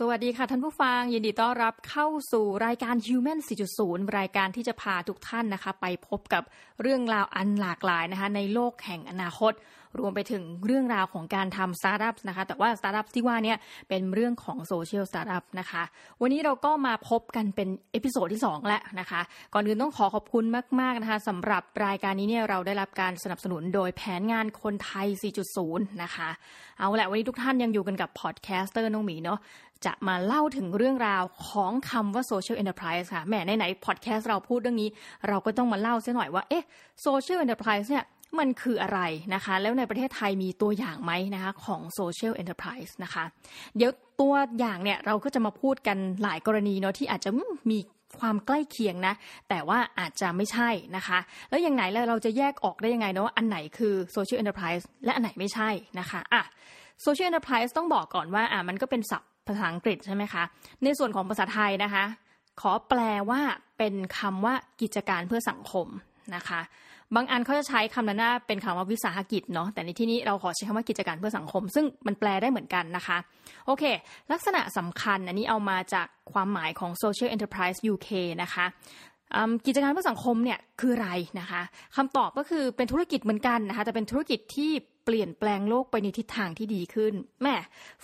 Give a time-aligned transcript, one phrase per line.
[0.00, 3.38] สวัสดีค่ะท่านผู้ฟัง ยินดีต้อนรับเข้าสู่รายการ Human
[3.76, 6.42] 4.0 รายการที่จะพาทุกท่านนะคะ ไปพบกับ
[6.82, 9.52] เรื่องราวอันหลากหลายนะคะ ในโลกแห่งอนาคต
[9.98, 13.58] รวมไปถึงเรื่องราวของการทำสตาร์ทอัพนะคะ แต่ว่าสตาร์ทอัพที่ว่าเนี่ย
[13.88, 15.82] เป็นเรื่องของโซเชียลสตาร์ทอัพนะคะ
[16.22, 19.20] วันนี้เราก็มาพบกันเป็น episode ที่ 2 แล้วนะคะ
[19.54, 20.44] ก่อนอื่นต้องขอขอบคุณ
[20.80, 25.06] มาก ๆนะคะสำหรับรายการนี้เนี่ยเราได้รับการสนับสนุนโดยแผนงานคนไทย
[25.50, 26.28] 4.0 นะคะ
[26.78, 29.38] เอาละวันนี้ทุกท่านยังอยู่กันกับ podcaster น้องหมีเนาะ
[29.84, 34.90] จะมาเล่าถึงเรื่องราวของคำว่า social enterprise ค่ะแหมไหนๆพอดแคสต์เราพูดเรื่องนี้
[35.28, 36.64] เราก็ต้องมาเล่าซะหน่อยว่าเอ๊ะ
[37.06, 38.04] social enterprise เนี่ย
[38.38, 39.00] มันคืออะไร
[39.34, 43.24] นะคะ แล้วในประเทศไทยมีตัวอย่างไหมนะคะของ social enterprise นะคะ
[43.76, 47.30] เดี๋ยวตัวอย่างเนี่ยเราก็จะมาพูดกันหลายกรณีเนาะที่อาจจะ
[47.70, 47.78] มี
[48.20, 49.14] ความใกล้เคียงนะ
[49.48, 51.18] แต่ว่าอาจจะไม่ใช่นะคะ
[51.50, 56.42] แล้วอย่างไหนแล้วเราจะแยกออกได้ยังไงเนาะอันไหนคือ social enterprise และอันไหนไม่ใช่นะคะอะ
[57.04, 60.42] social enterprise ต้องบอกก่อนว่าอะมันก็เป็นศัพท์ ภาษาอังกฤษใช่ไหมคะ
[60.82, 62.04] ในส่วนของภาษาไทยนะคะ
[62.60, 63.40] ขอแปลว่า
[63.78, 65.86] เป็นคำว่ากิจการเพื่อสังคม
[66.34, 66.60] นะคะ
[67.14, 73.18] บางอันเขาจะใช้คำนั้นเป็นคำว่าวิสาหกิจเนาะแต่ในที่นี้เราขอใช้คำว่ากิจการเพื่อสังคม ซึ่งมันแปลได้เหมือนกันนะคะ
[73.66, 73.84] โอเค
[74.32, 78.08] ลักษณะสำคัญอันนี้เอามาจากความหมายของ Social Enterprise UK
[78.42, 78.66] นะคะ
[79.66, 81.10] กิจการเพื่อสังคมเนี่ยคืออะไร
[81.40, 81.62] นะคะ
[81.96, 84.72] คำตอบก็คือเป็นธุรกิจเหมือนกันนะคะแต่เป็นธุรกิจที่
[85.06, 87.54] เปลี่ยนแปลงโลกไปในทิศทางที่ดีขึ้นแม่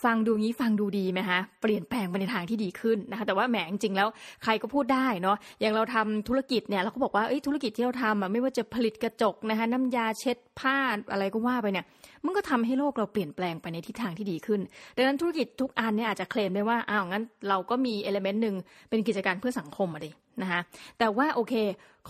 [0.05, 4.09] ฟังดูงี้ฟังดูดีไหมคะเปลี่ยนแปลงไปในทางที่ดีขึ้นนะคะแต่ว่าแหมจริงแล้ว
[4.43, 10.77] ใครก็พูดได้เนาะอย่างเราทำธุรกิจเนี่ยเราก็บอกว่าธุรกิจที่เราทำอะไม่ว่าจะผลิตกระจกนะคะน้ำยาเช็ดผ้า
[11.13, 11.85] อะไรก็ว่าไปเนี่ย
[12.25, 14.61] มันก็ทำให้โลกเราเปลี่ยนแปลงไปในทิศทางที่ดีขึ้น
[14.97, 18.57] ดังนั้นธุรกิจทุกอันเนี่ยอาจจะเคลมได้ว่าอ้าวงั้นเราก็มีเอลเมนต์หนึ่ง
[18.91, 20.11] เป็นกิจการเพื่อสังคมอะดิ
[20.43, 20.61] นะคะ
[20.99, 21.55] แต่ว่าโอเค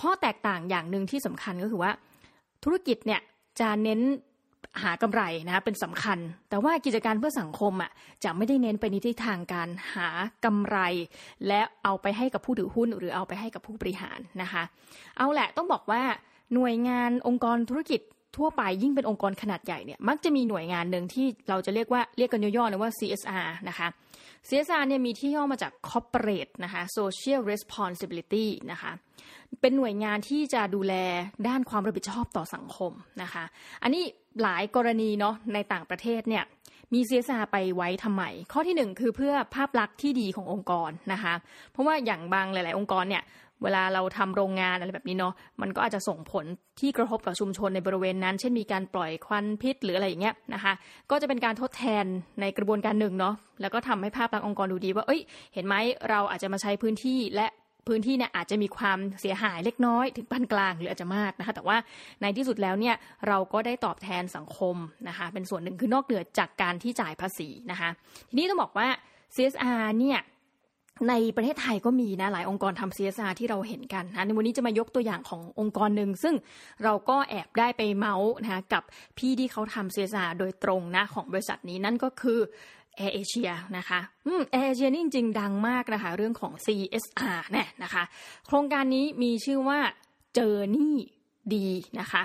[0.01, 1.93] ข้อแตกต่างอย่างหนึ่งที่สำคัญก็คือว่า
[2.65, 3.20] ธุรกิจเนี่ย
[3.61, 4.01] จะเน้น
[4.82, 6.18] หากำไรนะเป็นสำคัญ
[6.50, 7.91] แต่ว่ากิจการเพื่อสังคมอะ
[8.24, 10.08] จะไม่ได้เน้นไปในทิศทางการหา
[10.44, 10.78] กำไร
[11.48, 14.62] และเอาไปให้กับผู้ถือหุ้น หรือเอาไปให้กับผู้บริหารนะคะ
[15.18, 16.02] เอาแหละต้องบอกว่า
[16.55, 18.01] หน่วยงานองค์กรธุรกิจ
[18.36, 23.89] ทั่วไปยิ่งเป็นองค์กรขนาดใหญ่เนี่ยมักจะมีหน่วยงานหนึ่งที่เราจะเรียกว่าเรียกกันย่อๆเลยว่า CSR นะคะ
[24.48, 28.92] CSR เนี่ยมีที่ย่อมาจาก Corporate นะคะ Social Responsibility นะคะ
[29.61, 30.95] เป็นหน่วยงานที่จะดูแล
[31.48, 33.45] ด้านความรับผิดชอบต่อสังคมนะคะ
[33.83, 34.05] อันนี้
[34.43, 36.45] หลายกรณีเนาะในต่างประเทศเนี่ย
[36.93, 38.23] มี CSR ไปไว้ทำไม
[38.53, 41.35] ข้อที่หนึ่งคือเพื่อภาพลักษณ์ที่ดีขององค์กรนะคะ
[41.73, 43.25] เพราะว่าอย่างบางหลาย ๆ องค์กรเนี่ย
[43.63, 46.45] เวลาเราทำโรงงานอะไรแบบนี้เนาะมันก็อาจจะส่งผล
[46.81, 50.73] ที่กระทบกับชุมชนในบริเวณนั้น เช่นมีการปล่อยควันพิษหรืออะไรอย่างเงี้ยนะคะ
[51.11, 52.05] ก็จะเป็นการทดแทน
[52.41, 55.20] ในกระบวนการหนึ่งเนาะแล้วก็ทำให้ภาพลักษณ์องค์กรดูดีว่าเอ้ย
[55.55, 55.75] เห็นไหม
[56.11, 57.47] เราอาจจะมาใช้พื้นที่และ
[57.87, 61.77] พื้นที่เนี่ยอาจจะมีความเสียหายเล็กน้อยถึงปานกลางหรืออาจจะมากนะคะแต่ว่า
[62.23, 62.95] ในที่สุดแล้วเนี่ย
[63.29, 64.77] เราก็ได้ตอบแทนสังคม
[65.09, 67.91] นะคะเป็นส่วนหนึ่งคือนอกเหนือจากการที่จ่ายภาษีนะคะ
[68.29, 68.89] ทีนี้ต้องบอกว่า
[69.35, 70.20] CSR เนี่ย
[71.09, 76.35] ในประเทศไทยก็มีนะหลายองค์กรทำ CSR ที่เราเห็นกันนะในวันนี้จะมายกตัวอย่างขององค์กรหนึ่งซึ่ง
[76.85, 78.83] เราก็แอบได้ไปเมาส์นะคะกับ
[79.19, 82.41] พี่ที่เขาทำ CSR โดยตรงนะของบริษัทนี้นั่นก็คือ
[82.97, 88.03] แอร์เอเชียนะคะอืมแอร์เอเชียนี่จริง ๆ ดังมากนะคะ เรื่องของ CSR เนี่ยนะคะ
[88.47, 89.79] โครงการนี้มีชื่อว่า
[90.36, 90.92] Journey
[91.55, 91.67] ดี
[92.01, 92.23] นะคะ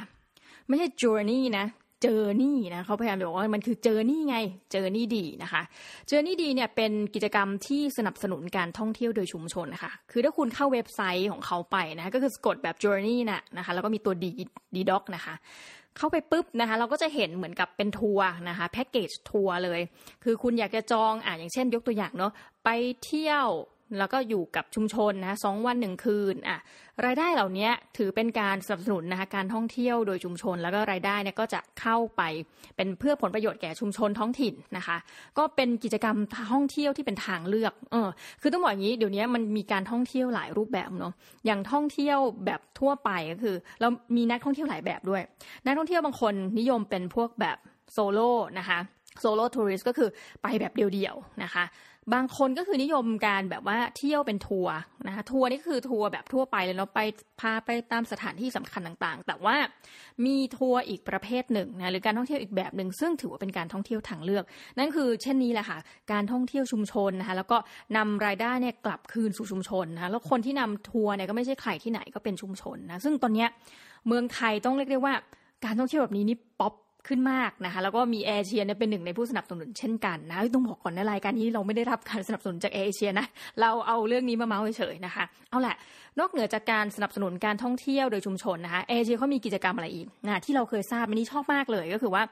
[0.67, 1.65] ไม่ใช่ Journey นะ
[2.01, 4.37] journey นะเขาพยายามบอกว่ามันคือ journey ไง
[4.71, 5.61] Journey D นะคะ
[6.07, 15.33] Journey D เนี่ยเป็นกิจกรรมที่สนับสนุนการท่องเที่ยวโดยชุมชนนะคะคือถ้าคุณเข้าเว็บไซต์ของเขาไปนะก็คือกดแบบ journey นะนะคะแล้วก็มีตัว D D dog นะคะ
[15.97, 19.81] เข้าไปปุ๊บนะคะ เราก็จะเห็นเหมือนกับเป็นทัวร์นะคะแพ็กเกจทัวร์เลย
[20.23, 22.31] คือคุณอยากจะจองอ่าอย่างเช่นยกตัวอย่างเนาะ
[22.65, 22.69] ไป
[23.05, 23.47] เที่ยว
[23.97, 26.59] แล้วก็อยู่กับชุมชนนะสองวันหนึ่งคืนอะ
[27.05, 32.21] รายได้เหล่านี้ถือเป็นการสนับสนุนนะคะการท่องเที่ยวโดยชุมชน แล้วก็รายได้เนี่ยก็จะเข้าไป
[32.75, 34.97] เป็นเพื่อผลประโยชน์แก่ชุมชนท้องถิ่นนะคะ
[35.37, 36.17] ก็เป็นกิจกรรม
[36.51, 38.09] ท่องเที่ยวที่เป็นทางเลือกเออ
[38.41, 41.13] คือต้องบอกอย่างนี้เดี๋ยวนี้มันมีการท่องเที่ยวหลายรูปแบบเนาะ
[41.45, 45.21] อย่างท่องเที่ยวแบบทั่วไปก็คือเรามีนักท่องเที่ยวหลายแบบด้วย
[45.65, 47.57] นักท่องเที่ยวบางคนนิยมเป็นพวกแบบ
[47.93, 48.79] โซโล่นะคะ
[49.21, 50.09] solo tourist ก็คือ
[50.43, 51.65] ไปแบบเดียวๆนะคะ
[52.13, 54.75] บางคนก็คือนิยมการแบบว่าเที่ยวเป็นทัวร์
[55.07, 56.99] นะคะทัวร์นี่คือทัวร์แบบทั่วไปเลยเนาะไป
[57.41, 59.55] พาไปตามสถานที่สำคัญต่างๆ แต่ว่า
[60.25, 64.43] มีทัวร์อีกประเภทหนึ่งนะหรือการท่องเที่ยวอีกแบบหนึ่งซึ่งถือว่าเป็นการท่องเที่ยวทางเลือก
[64.77, 65.77] นั่นคือเช่นนี้แหละค่ะ
[66.11, 67.57] การท่องเที่ยวชุมชนนะคะแล้วก็
[67.97, 73.45] นำรายได้เนี่ยกลับคืนสู่ชุมชนนะคะแล้วคนที่นำทัวร์เนี่ยก็ไม่ใช่ใครที่ไหนก็เป็นชุมชนนะซึ่งตอนนี้
[74.07, 75.13] เมืองไทยต้องเรียกได้ว่า
[75.65, 76.73] การท่องเที่ยวแบบนี้นี่ป๊อป
[77.09, 83.25] ขึ้นมากนะคะ แล้วก็มีแอร์เอเชียเนี่ยเป็นหนึ่งในผู้สนับสนุนเช่นกันนะต้องบอกก่อนในรายการนี้เราไม่ได้รับการสนับสนุนจากแอร์เอเชียนะ
[83.61, 85.75] เราเอาเรื่องนี้มาเมาส์เฉยๆนะคะ เอาแหละ
[86.19, 92.23] นอกเหนือจากการสนับสนุนการท่องเที่ยวโดยชุมชนนะคะแอร์เอเชียเขามีกิจกรรมอะไรอีกนะที่เราเคยทราบอันนี้ชอบมากเลยก็คือว่า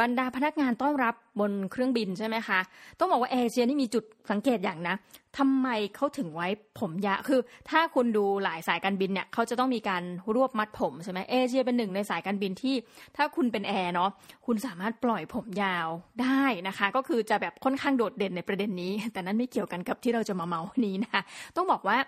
[0.00, 2.60] บรรดาพนักงานต้อนรับบนเครื่องบินใช่ไหมคะ
[2.98, 4.96] ต้องบอกว่าแอร์เอเชียนี่มีจุดสังเกตอย่างนะ
[5.38, 6.48] ทำไมเขาถึงไว้
[6.80, 7.40] ผมยาวคือ
[7.70, 10.02] ถ้าคุณดูหลายสายการบินเนี่ยเขาจะต้องมีการ
[10.34, 12.74] รวบมัดผมใช่ไหมแอร์เอเชียเป็นหนึ่งในสายการบินที่
[13.16, 14.10] ถ้าคุณเป็นแอร์เนาะ
[14.46, 15.88] คุณสามารถปล่อยผมยาว
[16.22, 21.22] ได้นะคะ ก็คือจะแบบค่อนข้างโดดเด่นในประเด็นนี้ แต่นั่นไม่เกี่ยวกันกับที่เราจะมาเมาส์วันนี้นะคะ
[21.56, 21.98] ต้องบอกว่า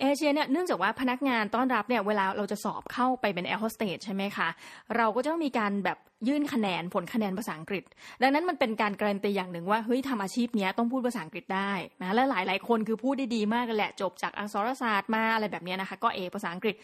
[0.00, 4.48] เอเชียเนี่ยเนื่องจากว่าพนักงานต้อนรับเนี่ยเวลาเราจะสอบเข้าไปเป็นแอร์โฮสเตสใช่ไหมคะ
[4.96, 5.98] เราก็จะต้องมีการแบบ
[6.28, 7.84] ยื่นคะแนนผลคะแนนภาษาอังกฤษ
[8.22, 11.72] ดังนั้นมันเป็นการการันตีอย่างหนึ่งว่าเฮ้ยทำอาชีพนี้ต้องพูดภาษาอังกฤษได้
[12.02, 16.74] นะและหลายหลายคนคือพูดได้ดีมากเลยแหละ จบจากอักษรศาสตร์มาอะไรแบบนี้นะคะ ก็เอภาษาอังกฤษ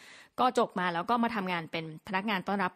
[0.40, 2.72] ก็จบมาแล้วก็มาทำงานเป็นพนักงานต้อนรับ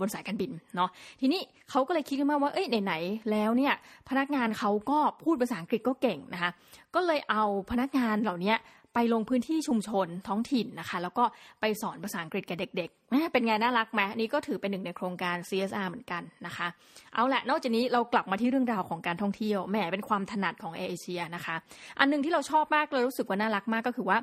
[0.00, 0.90] บนสายการบินเนาะ
[1.20, 1.40] ทีนี้
[1.70, 3.74] เขาก็เลยคิดขึ้นมาว่าเอ้ยไหนๆแล้วเนี่ย
[4.08, 6.50] พนักงานเขาก็พูดภาษาอังกฤษก็เก่งนะคะ
[6.94, 8.54] ก็เลยเอาพนักงานเหล่านี้
[8.94, 11.24] ไปลงพื้นที่ชุมชนท้องถิ่นนะคะ แล้วก็
[11.60, 16.66] ไปสอนภาษาอังกฤษกับเด็กๆ เป็นไงน่ารักไหมนี่ก็ถือเป็นหนึ่งในโครงการ CSR เหมือนกันนะคะ
[17.14, 21.56] เอาละนอกจากนี้เรากลับมาที่เรื่องราวของการท่องเที่ยวแหมเป็นความถนัดของเอเชียนะคะ
[21.98, 24.18] อันนึงที่เราชอบมากเลยรู้สึกว่าน่ารักมากก็คือว่า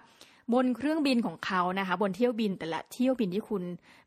[0.53, 3.63] บนเครื่องบินของเขานะคะ บนเที่ยวบินแต่ละเที่ยวบินที่คุณ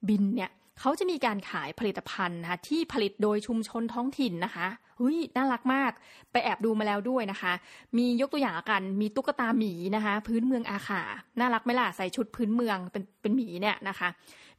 [0.08, 0.50] บินเนี่ย
[0.80, 4.66] เขาจะมีการขายผลิตภัณฑ์นะคะที่ผลิตโดยชุมชนท้องถิ่นนะคะ
[4.98, 5.92] หุยน่ารักมาก
[6.32, 7.52] ไปแอบดูมาแล้วด้วยนะคะ
[7.96, 11.02] มียกตัวอย่างกัน มีตุ๊กตาหมีนะคะ พื้นเมืองอาขา
[11.40, 14.10] น่ารักไหมล่ะใส่ชุดพื้นเมืองเป็นเป็นหมีเนี่ยนะคะ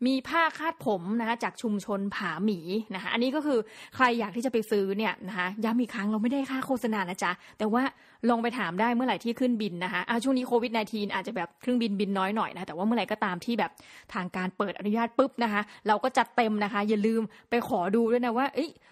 [0.08, 2.60] มีผ้าคาดผมนะคะจากชุมชนผาหมี
[2.96, 3.60] นะคะ อันนี้ก็คือ
[3.96, 7.84] ใครอยากที่จะไปซื้อเนี่ยนะคะย้ำอีกครั้งเราไม่ได้ค่าโฆษณานะจ๊ะแต่ว่า
[8.30, 13.72] ลองไปถามได้เมื่อไหร่ที่ขึ้นบินนะคะอาช่วงนี้โควิด -19 อาจจะแบบเครื่องบินบินน้อยหน่อยนะแต่ว่าเมื่อไหร่ก็ตามที่แบบ
[14.14, 18.48] ทางการเปิดอนุญาตปุ๊บนะคะ เราก็จัดเต็มนะคะ อย่าลืมไปขอดูด้วยนะว่า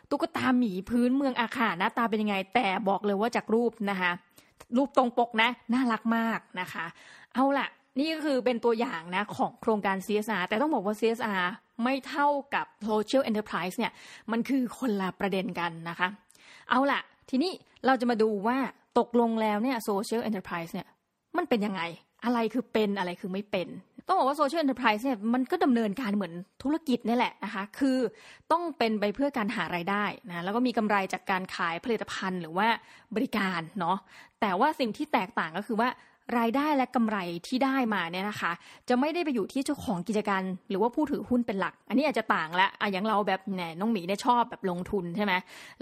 [0.10, 4.12] ตุ๊กตาหมีพื้นเมืองอาคาหน้าตาเป็นยังไง แต่บอกเลยว่าจากรูปนะคะ
[4.78, 6.86] รูปตรงปกนะ น่ารักมากนะคะ
[7.34, 7.68] เอาล่ะ
[8.00, 11.44] นี่ก็คือเป็นตัวอย่างนะของโครงการ CSR แต่ต้องบอกว่า CSR
[11.84, 13.92] ไม่เท่ากับ Social Enterprise เนี่ย
[14.32, 16.08] มันคือคนละประเด็นกันนะคะ
[16.70, 17.52] เอาล่ะ ทีนี้
[17.86, 18.58] เราจะมาดูว่า
[19.00, 20.88] ตกลงแล้วเนี่ย Social Enterprise เนี่ย
[21.38, 21.82] มันเป็นยังไง
[22.26, 23.68] อะไรคือเป็น อะไรคือไม่เป็น
[24.08, 26.34] ต้องบอกว่า Social Enterprise เนี่ยมันก็ดำเนินการเหมือน
[26.64, 27.98] ธุรกิจนี่แหละนะคะ คือ
[28.52, 32.68] ต้องเป็นไปเพื่อการหารายได้นะแล้วก็มีกำไรจากการขายผลิตภัณฑ์หรือว่า
[33.16, 33.98] บริการเนาะ
[34.42, 35.90] แต่ว่าสิ่งที่แตกต่างก็คือว่า
[36.38, 37.18] รายได้และกำไร
[37.48, 38.52] ที่ได้มาเนี่ยนะคะ
[38.90, 45.34] จะไม่ได้ไปอยู่ที่เจ้าของกิจการหรือว่าผู้ถือหุ้นเป็นหลัก อันนี้อาจจะต่างละอะอย่างเราแบบแหนน้องหมีเนี่ยชอบแบบลงทุนใช่ไหม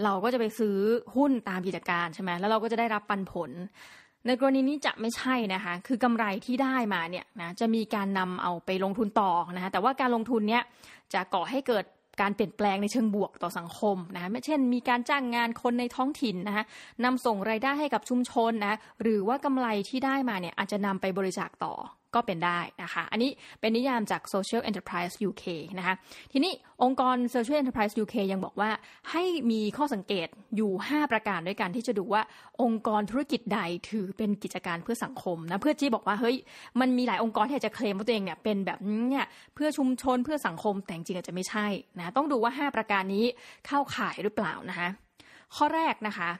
[0.04, 0.76] เราก็จะไปซื้อ
[1.16, 3.50] หุ้นตามกิจการใช่ไหมแล้วเราก็จะได้รับปันผล
[4.26, 10.62] ในกรณีนี้จะไม่ใช่นะคะ คือกำไรที่ได้มาเนี่ยนะจะมีการนำเอาไปลงทุนต่อนะคะ แต่ว่าการลงทุนเนี้ย
[11.14, 11.84] จะก่อให้เกิด
[12.20, 16.64] การเปลี่ยนแปลงในเชิงบวกต่อสังคมนะคะเช่น มีการจ้างงานคนในท้องถิ่นนะคะ
[17.04, 21.74] นำส่งรายได้ให้กับชุมชนนะ หรือว่ากำไรที่ได้มาเนี่ยอาจจะนำไปบริจาคต่อ
[22.14, 23.30] ก็เป็นได้นะคะ อันนี้
[23.60, 25.44] เป็นนิยามจาก Social Enterprise UK
[25.78, 25.94] นะคะ
[26.32, 28.70] ทีนี้องค์กร Social Enterprise UK ยังบอกว่า
[29.10, 32.22] ให้มีข้อสังเกตอยู่ 5 ประการด้วยกันที่จะดูว่า
[32.62, 33.60] องค์กรธุรกิจใด
[33.90, 36.36] ถือเป็นกิจการเพื่อสังคมนะเพื่อจี้บอกว่าเฮ้ย
[36.80, 38.78] มันมีหลายองค์กรที่จะเคลมว่าตัวเองเนี่ยเป็นแบบ
[39.08, 41.66] เนี่ยเพื่อชุมชนเพื่อสังคมแต่จริงอาจจะไม่ใช่
[41.98, 43.24] นะต้องดูว่า 5 ประการนี้
[43.66, 44.88] เข้าข่ายหรือเปล่านะคะ
[45.56, 46.30] ข้อแรกนะคะ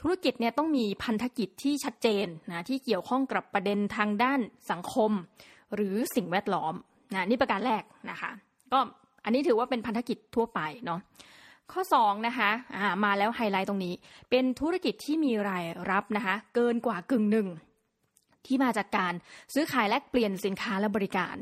[0.00, 5.10] ธุรกิจเนี่ยต้องมีพันธกิจที่ชัดเจนนะที่เกี่ยวข้องกับประเด็นทางด้านสังคม
[5.74, 6.74] หรือสิ่งแวดล้อม
[7.12, 8.30] นะนี่ประการแรกนะคะ
[8.72, 8.78] ก็
[9.24, 11.00] อันนี้ถือว่าเป็นพันธกิจทั่วไปเนาะ
[11.72, 13.94] ข้อ2นะคะมาแล้วไฮไลท์ตรงนี้
[14.30, 17.48] เป็นธุรกิจที่มีรายรับนะคะเกินกว่ากึ่งหนึ่ง
[18.46, 19.12] ที่มาจากการ
[19.54, 21.36] ซื้อขายแลกเปลี่ยนสินค้าและบริการ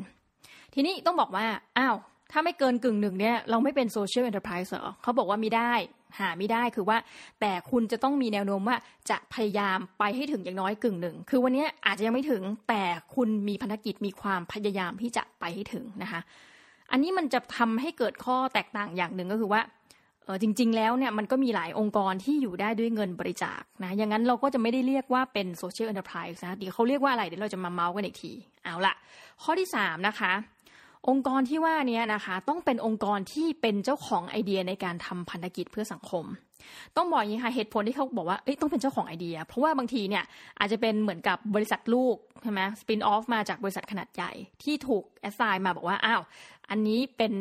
[0.74, 1.46] ทีนี้ต้องบอกว่า
[1.78, 1.96] อ้าว
[2.32, 5.72] ถ้าไม่เกินกึ่งหนึ่งเนี่ยเราไม่เป็น social enterprise เหรอเขาบอกว่ามีได้
[6.18, 6.98] หามิได้คือว่า
[7.40, 8.76] แต่คุณจะต้องมีแนวโน้มว่า
[9.10, 12.82] จะพยายามไปให้ถึงอย่างน้อยกึ่งหนึ่ง คือวันนี้อาจจะยังไม่ถึงแต่
[13.14, 16.20] คุณมีภารกิจมีความพยายามที่จะไปให้ถึงนะคะ
[16.90, 19.62] อันนี้มันจะทำให้เกิดข้อแตกต่างอย่างหนึ่งก็คือว่า
[20.24, 28.32] เออจริง ๆ แล้วเนี่ยมันก็มีหลายองค์กรที่อยู่ได้ด้วยเงินบริจาคนะอย่างนั้นเราก็จะไม่ได้เรียกว่าเป็น social enterprise นะเดี๋ยวเขาเรียกว่าอะไรเดี๋ยวเราจะมาเมาส์กันอีกที
[28.64, 28.94] เอาละ
[29.42, 30.32] ข้อที่ 3 นะคะ
[31.08, 36.24] องค์กรที่ว่านี้นะคะต้องเป็นองค์กรที่เป็นเจ้าของไอเดียในการทำพันธกิจเพื่อสังคม
[36.96, 40.24] ต้องบอกอย่างนี้ค่ะเหตุผลที่เขาบอกว่าต้องเป็นเจ้าของไอเดีย เพราะว่าบางทีเนี่ย
[40.58, 46.22] อาจจะเป็นเหมือนกับบริษัทลูกใช่ไหมสปินออฟมาจากบริษัทขนาดใหญ่ที่ถูกแอสไซน์มาบอกว่าอ้าว
[46.70, 47.32] อันนี้เป็น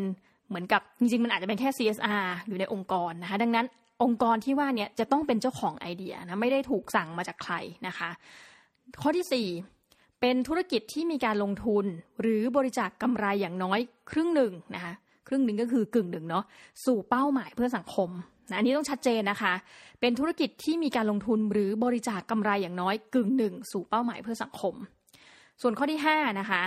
[0.48, 3.66] เหมือนกับจริงๆมันอาจจะเป็นแค่ CSR อยู่ในองค์กรนะคะดังนั้น
[4.04, 7.54] องค์กรที่ว่าเนี่ยจะต้องเป็นเจ้าของไอเดียนะไม่ได้ถูกสั่งมาจากใคร
[7.88, 8.10] นะคะ
[9.02, 9.77] ข้อที่4
[10.22, 11.86] เป็นธุรกิจที่มีการลงทุน
[12.22, 13.80] หรือบริจาคกกำไรอย่างน้อย
[14.12, 14.94] ครึ่งหนึ่งนะคะ
[15.28, 16.44] ครึ่งหนึ่งก็คือกึ่งหนึ่งเนาะ
[16.86, 18.10] สู่เป้าหมายเพื่อสังคม
[18.50, 19.54] นะอันนี้ต้องชัดเจนนะคะ
[20.02, 24.74] เป็นธุรกิจที่มีการลงทุนหรือบริจาคกกำไรอย่างน้อยกึ่งหนึ่งสู่เป้าหมายเพื่อสังคม
[25.62, 26.64] ส่วนข้อที่5นะคะ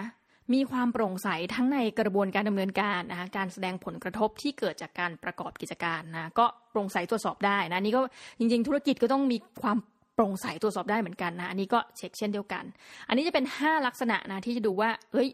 [0.53, 8.01] มีความโปร่งใสทั้งในกระบวนการดำเนินการนะคะ การแสดงผลกระทบที่เกิดจากการประกอบกิจการนะ ก็โปร่งใสตรวจสอบได้นะนี่ก็
[8.39, 9.77] จริง ๆ ธุรกิจก็ต้องมีความ
[10.15, 12.65] โปร่งใสตรวจสอบได้เหมือนกันนะ อันนี้ก็เช็คเช่นเดียวกัน
[13.09, 15.29] อันนี้จะเป็น 5 ลักษณะนะที่จะดูว่า เอ้ย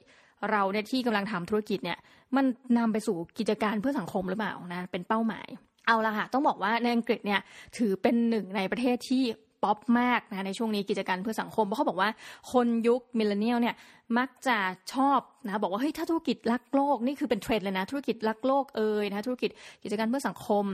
[0.50, 1.98] เราเนี่ยที่กำลังทำธุรกิจเนี่ย
[2.36, 2.44] มัน
[2.78, 5.46] นำไปสู่กิจการเพื่อสังคมหรือเปล่านะ เป็นเป้าหมาย
[5.86, 7.40] เอาละค่ะ ต้องบอกว่าในอังกฤษเนี่ย
[7.78, 9.22] ถือเป็นหนึ่งในประเทศที่
[9.62, 12.10] ป๊อปมากนะในช่วงนี้กิจการเพื่อสังคมเพราะเขาบอกว่า
[12.52, 13.74] คนยุค millennial เนี่ย
[14.18, 14.58] มักจะ
[14.92, 19.50] ชอบนะบอกว่าเฮ้ยถ้าธุรกิจรักโลกนี่คือเป็นเทรนด์เลยนะ ธุรกิจรักโลกเอ่ยนะธุรกิจ
[19.82, 20.64] กิจการเพื่อสังคม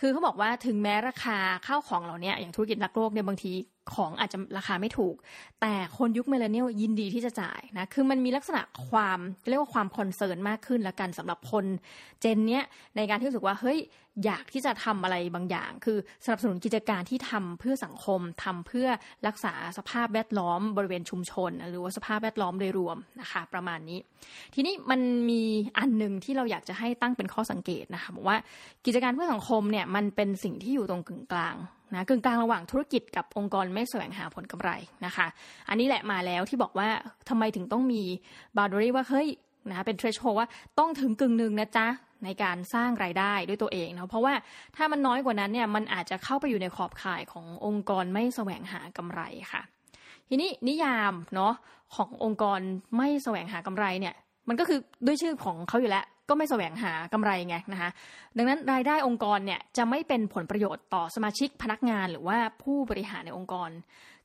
[0.00, 3.52] คือเขาบอกว่าถึงแม้ราคาข้าวของเหล่านี้อย่างธุรกิจรักโลกเนี่ยบางที
[3.94, 5.14] ของอาจจะราคาไม่ถูก
[5.60, 9.18] แต่คนยุค millennial ยินดีที่จะจ่ายนะคือมันมีลักษณะความ
[9.48, 11.64] เรียกว่าความ concern มากขึ้นละกันสำหรับคน
[12.20, 12.62] เจนเนี้ย
[12.96, 13.78] ในการที่รู้สึกว่าเฮ้ย
[14.24, 18.88] อยากที่จะทำอะไรบางอย่าง คือสนับสนุนกิจการที่ทำเพื่อสังคมทำเพื่อ
[19.26, 23.98] รักษาสภาพแวดล้อมบริเวณชุมชน หรือว่าสภาพแวดล้อมโดยรวมนะคะประมาณนี้
[24.54, 25.00] ทีนี้มัน
[25.30, 25.42] มี
[25.78, 28.36] อันหนึ่งที่เราอยากจะให้ตั้งเป็นข้อสังเกตนะคะบอกว่า
[28.86, 31.56] กิจการเพื่อสังคมเนี่ยมันเป็นสิ่งที่อยู่ตรงกึ่งกลาง
[31.94, 34.70] นะกึ่งกลางระหว่างธุรกิจกับองค์กรไม่แสวงหาผลกำไร
[35.06, 35.26] นะคะ
[35.68, 36.88] อันนี้แหละมาแล้วที่บอกว่า
[37.28, 38.02] ทำไมถึงต้องมี
[38.56, 39.28] boundary ว่าเฮ้ย
[39.70, 40.48] นะเป็น threshold ว่า
[40.78, 41.86] ต้องถึงกึ่งหนึ่งนะจ๊ะ
[42.24, 44.34] ในการสร้างรายได้ด้วยตัวเองเนาะเพราะว่า
[44.76, 49.20] ถ้ามันน้อยกว่านั้นเนี่ยมันอาจจะเข้าไปอยู่ในขอบข่ายขององค์กรไม่แสวงหากำไร
[49.52, 49.62] ค่ะ
[50.30, 51.54] ทีนี้นิยามเนาะ
[51.94, 52.60] ขององค์กร
[52.96, 54.14] ไม่แสวงหากำไรเนี่ย
[54.48, 57.90] มันก็คือด้วยชื่อของเขาอยู่แล้ว ก็ไม่แสวงหากำไรไงนะคะ
[58.36, 63.70] ดังนั้นรายได้องค์กรเนี่ยจะไม่เป็นผลประโยชน์ต่อสมาชิกพนักงานหรือว่าผู้บริหารในองค์กร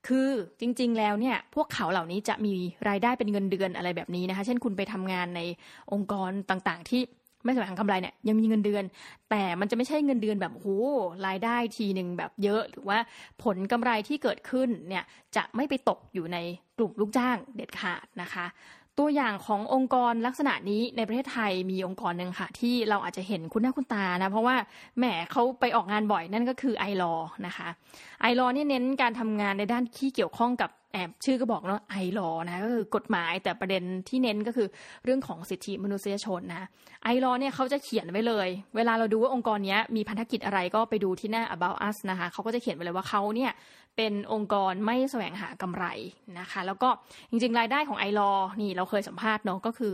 [0.08, 2.54] คือจริงๆ แล้วเนี่ยพวกเขาเหล่านี้จะมี
[2.90, 5.42] รายได้เป็นเงินเดือนอะไรแบบนี้นะคะ เช่นคุณไปทำงานใน
[5.94, 7.02] องค์กรต่างๆที่
[7.46, 8.84] ไม่แสวงหากำไรเนี่ยยังมีเงินเดือน
[9.30, 10.82] แต่มันจะไม่ใช่เงินเดือนแบบโอ้
[11.28, 12.98] รายได้ทีหนึ่งแบบเยอะ หรือว่า
[13.44, 15.04] ผลกำไรที่เกิดขึ้นเนี่ย
[15.36, 16.38] จะไม่ไปตกอยู่ใน
[16.78, 18.46] กลุ่มลูกจ้างเด็ดขาดนะคะ
[19.00, 24.56] ตัวอย่างขององค์กรลักษณะนี้ในประเทศไทยมีองค์กรหนึ่งค่ะ ที่เราอาจจะเห็นคุณหน้าคุณตานะเพราะว่า
[24.98, 27.14] แหมเขาไปออกงานบ่อยนั่นก็คือไอรอ
[27.46, 27.68] นะคะ
[28.22, 34.68] ไอรอนี่เน้นการทำงานในด้านที่เกี่ยวข้องกับแอบชื่อก็บอกเนาะไอรอนะก็คือกฎหมายแต่ประเด็นที่เน้นก็คือ
[35.04, 36.68] เรื่องของสิทธิมนุษยชนนะ
[37.04, 43.52] ไอรอเนี่ยเขาจะเขียนไว้เลย เวลาเราดูว่าองค์กรนี้มีพันธกิจอะไรก็ไปดูที่หน้า about us นะคะเขาก็จะเขียนไว้เลยว่าเขาเนี่ย
[43.98, 45.86] เป็นองค์กรไม่แสวงหากำไร
[46.40, 46.90] นะคะ แล้วก็
[47.30, 49.94] จริงๆ รายได้ของไอรอนี่เราเคยสัมภาษณ์เนาะก็คือ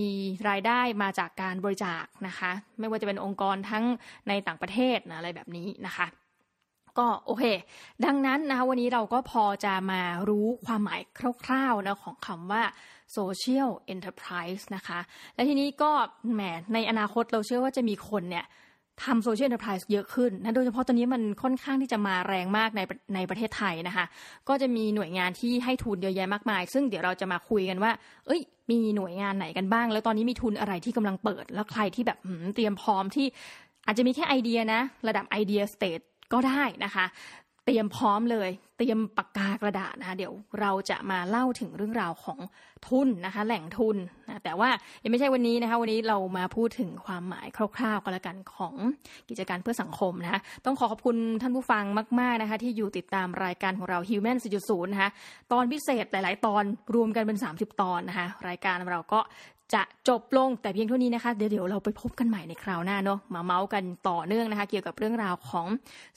[0.00, 0.10] มี
[0.48, 3.84] รายได้มาจากการบริจาคนะคะ ไม่ว่าจะเป็นองค์กรทั้ง
[4.28, 6.06] ในต่างประเทศนะอะไรแบบนี้นะคะ
[6.98, 7.44] ก็โอเค
[8.04, 11.00] ดังนั้นนะคะวันนี้เราก็พอจะมารู้ความหมาย
[11.44, 12.62] คร่าวๆนะของคำว่า
[13.16, 15.00] social enterprise นะคะ
[15.34, 15.90] และทีนี้ก็
[16.32, 16.40] แหม
[16.74, 18.46] ในอนาคตเราเชื่อว่าจะมีคนเนี่ย
[19.04, 22.80] ทำ social enterprise เยอะขึ้นนะโดยเฉพาะตอนนี้มันค่อนข้างที่จะมาแรงมากใน
[23.14, 24.04] ในประเทศไทยนะคะ
[24.48, 27.92] ก็จะมีหน่วยงานที่ให้ทุนเยอะแยะมากมาย ซึ่งเดี๋ยวเราจะมาคุยกันว่า
[28.26, 32.18] เอ้ย มีหน่วยงานไหนกันบ้าง แล้วตอนนี้มีทุนอะไรที่กำลังเปิด แล้วใครที่แบบ
[32.54, 33.26] เตรียมพร้อมที่
[33.86, 36.00] อาจจะมีแค่ไอเดียนะ ระดับไอเดียสเตท
[36.32, 37.06] ก็ได้นะคะ
[37.66, 42.38] เตรียมพร้อมเลย เตรียมปากกากระดาษนะคะเดี๋ยวเราจะมาเล่าถึงเรื่องราวของ
[42.88, 43.96] ทุนนะคะ แหล่งทุน
[44.26, 44.70] นะแต่ว่า
[45.02, 47.46] ยังไม่ใช่วันนี้นะคะ วันนี้เรามาพูดถึงความหมาย
[47.76, 48.74] คร่าวๆก็แล้วกันของ
[49.28, 51.84] กิจการเพื่อสังคมนะคะต้องขอขอบคุณท่านผู้ฟัง
[52.20, 55.10] มากๆนะคะ ที่อยู่ติดตามรายการของเรา Human 4.0 นะคะ
[55.52, 59.20] ตอนพิเศษหลาย ๆ ตอนรวมกันเป็น 30 ตอนนะคะรายการเราก็
[59.74, 65.66] จะจบลงแต่เพียงเท่านี้นะคะ เดี๋ยวเดี๋ยวเราไปพบกันใหม่ในคราวหน้าเนาะมาเมาส์กันต่อเนื่องนะคะ เกี่ยวกับเรื่องราวของ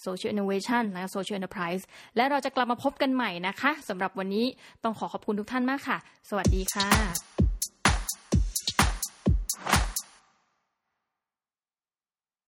[0.06, 1.84] social innovation นะ social enterprise
[2.16, 4.46] และเราจะกลับมาพบกันใหม่นะคะสำหรับวันนี้
[4.84, 5.98] ต้องขอขอบคุณทุกท่านมากค่ะ
[6.30, 7.55] สวัสดีค่ะ